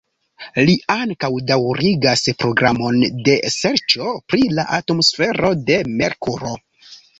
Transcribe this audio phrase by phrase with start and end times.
[0.69, 2.97] Li ankaŭ daŭrigas programon
[3.29, 6.59] de serĉo pri la atmosfero de Merkuro.